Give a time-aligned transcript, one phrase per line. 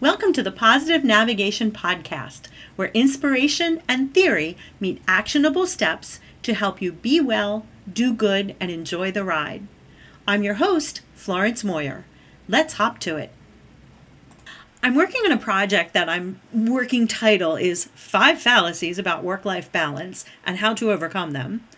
[0.00, 6.80] Welcome to the Positive Navigation Podcast, where inspiration and theory meet actionable steps to help
[6.80, 9.66] you be well, do good, and enjoy the ride.
[10.26, 12.06] I'm your host, Florence Moyer.
[12.48, 13.30] Let's hop to it.
[14.82, 19.70] I'm working on a project that I'm working title is Five Fallacies About Work Life
[19.70, 21.68] Balance and How to Overcome Them.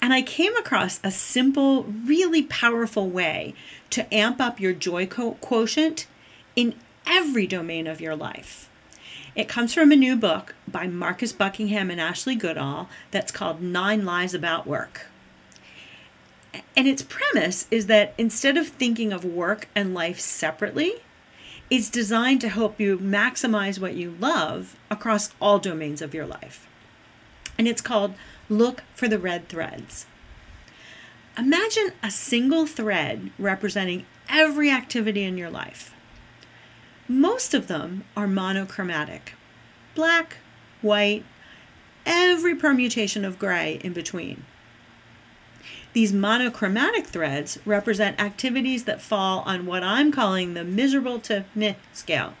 [0.00, 3.52] And I came across a simple, really powerful way
[3.90, 6.06] to amp up your joy quotient
[6.56, 6.74] in
[7.06, 8.68] every domain of your life.
[9.34, 14.04] It comes from a new book by Marcus Buckingham and Ashley Goodall that's called Nine
[14.04, 15.06] Lies About Work.
[16.76, 20.96] And its premise is that instead of thinking of work and life separately,
[21.70, 26.68] it's designed to help you maximize what you love across all domains of your life.
[27.56, 28.14] And it's called
[28.50, 30.04] Look for the Red Threads.
[31.38, 35.94] Imagine a single thread representing every activity in your life.
[37.12, 39.34] Most of them are monochromatic
[39.94, 40.38] black,
[40.80, 41.26] white,
[42.06, 44.46] every permutation of gray in between.
[45.92, 51.74] These monochromatic threads represent activities that fall on what I'm calling the miserable to meh
[51.92, 52.32] scale.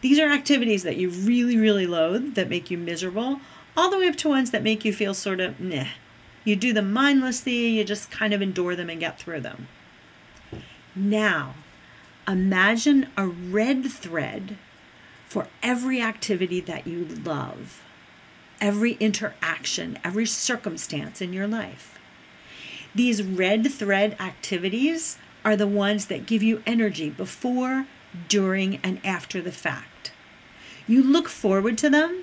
[0.00, 3.40] These are activities that you really, really loathe, that make you miserable,
[3.76, 5.88] all the way up to ones that make you feel sort of meh.
[6.44, 9.66] You do them mindlessly, you just kind of endure them and get through them.
[10.94, 11.56] Now,
[12.28, 14.56] Imagine a red thread
[15.26, 17.82] for every activity that you love,
[18.60, 21.98] every interaction, every circumstance in your life.
[22.94, 27.86] These red thread activities are the ones that give you energy before,
[28.28, 30.12] during, and after the fact.
[30.86, 32.22] You look forward to them,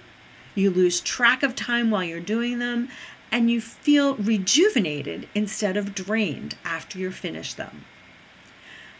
[0.55, 2.87] you lose track of time while you're doing them,
[3.31, 7.85] and you feel rejuvenated instead of drained after you finish them.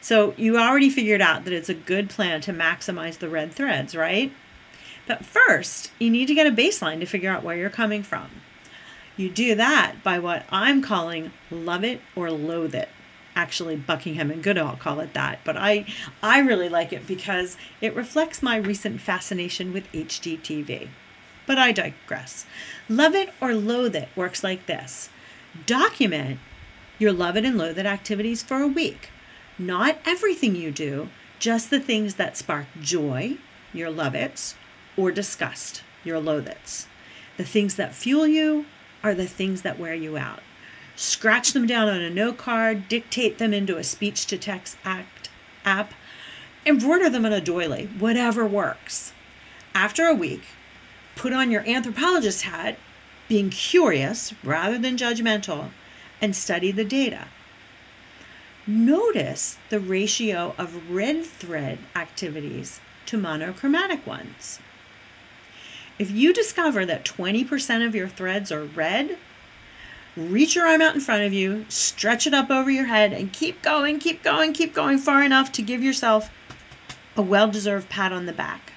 [0.02, 3.96] So you already figured out that it's a good plan to maximize the red threads,
[3.96, 4.32] right?
[5.08, 8.30] But first, you need to get a baseline to figure out where you're coming from.
[9.18, 12.90] You do that by what I'm calling love it or loathe it.
[13.36, 15.86] Actually, Buckingham and Goodall call it that, but I,
[16.22, 20.90] I really like it because it reflects my recent fascination with HGTV.
[21.46, 22.46] But I digress.
[22.88, 25.10] Love it or loathe it works like this
[25.66, 26.40] document
[27.00, 29.10] your love it and loathe it activities for a week
[29.60, 33.38] not everything you do, just the things that spark joy,
[33.74, 34.56] your love it's,
[34.98, 36.88] or disgust, your loathe it's.
[37.38, 38.66] The things that fuel you
[39.04, 40.42] are the things that wear you out.
[40.96, 45.30] Scratch them down on a note card, dictate them into a speech to text act
[45.64, 45.94] app,
[46.66, 49.14] embroider them on a doily, whatever works.
[49.74, 50.44] After a week,
[51.16, 52.78] put on your anthropologist hat,
[53.28, 55.70] being curious rather than judgmental,
[56.22, 57.28] and study the data.
[58.70, 64.60] Notice the ratio of red thread activities to monochromatic ones.
[65.98, 69.18] If you discover that 20% of your threads are red,
[70.16, 73.34] reach your arm out in front of you, stretch it up over your head, and
[73.34, 76.30] keep going, keep going, keep going far enough to give yourself
[77.18, 78.74] a well deserved pat on the back.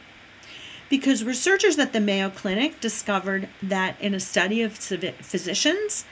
[0.89, 6.07] Because researchers at the Mayo Clinic discovered that in a study of physicians,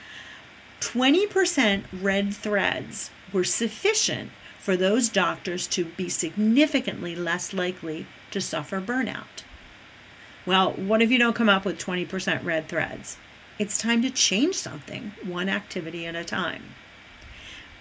[0.81, 8.79] 20% red threads were sufficient for those doctors to be significantly less likely to suffer
[8.79, 9.43] burnout.
[10.45, 13.17] Well, what if you don't come up with 20% red threads?
[13.59, 16.75] It's time to change something, one activity at a time.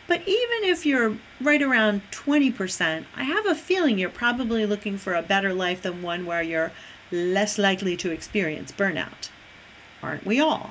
[0.07, 5.15] But even if you're right around 20%, I have a feeling you're probably looking for
[5.15, 6.73] a better life than one where you're
[7.13, 9.31] less likely to experience burnout.
[10.03, 10.71] Aren't we all?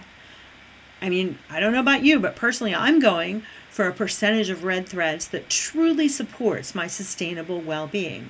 [1.01, 4.63] I mean, I don't know about you, but personally, I'm going for a percentage of
[4.63, 8.29] red threads that truly supports my sustainable well being.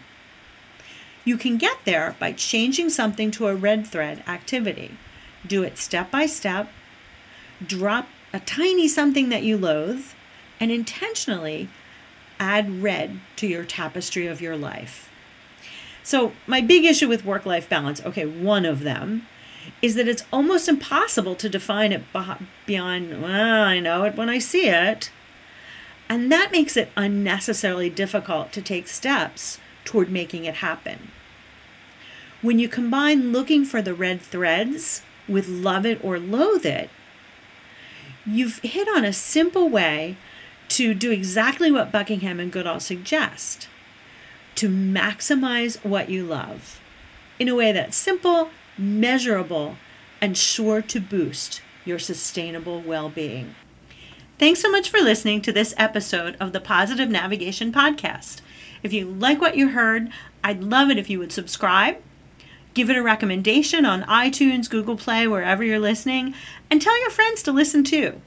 [1.25, 4.91] You can get there by changing something to a red thread activity.
[5.45, 6.69] Do it step by step,
[7.65, 10.05] drop a tiny something that you loathe,
[10.59, 11.69] and intentionally
[12.39, 15.09] add red to your tapestry of your life.
[16.03, 19.27] So, my big issue with work life balance, okay, one of them,
[19.81, 22.03] is that it's almost impossible to define it
[22.65, 25.11] beyond, well, I know it when I see it.
[26.07, 31.11] And that makes it unnecessarily difficult to take steps toward making it happen.
[32.41, 36.89] When you combine looking for the red threads with love it or loathe it,
[38.25, 40.17] you've hit on a simple way
[40.69, 43.67] to do exactly what Buckingham and Goodall suggest
[44.55, 46.79] to maximize what you love
[47.39, 49.75] in a way that's simple, measurable,
[50.21, 53.55] and sure to boost your sustainable well being.
[54.37, 58.39] Thanks so much for listening to this episode of the Positive Navigation Podcast.
[58.81, 60.09] If you like what you heard,
[60.43, 61.97] I'd love it if you would subscribe,
[62.73, 66.33] give it a recommendation on iTunes, Google Play, wherever you're listening,
[66.71, 68.21] and tell your friends to listen too.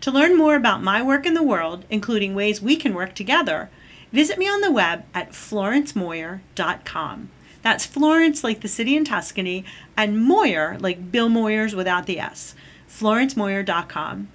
[0.00, 3.70] To learn more about my work in the world, including ways we can work together,
[4.12, 7.30] visit me on the web at florencemoyer.com.
[7.66, 9.64] That's Florence, like the city in Tuscany,
[9.96, 12.54] and Moyer, like Bill Moyers without the S.
[12.88, 14.28] FlorenceMoyer.com.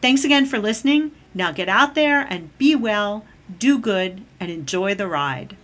[0.00, 1.12] Thanks again for listening.
[1.32, 3.24] Now get out there and be well,
[3.56, 5.56] do good, and enjoy the ride.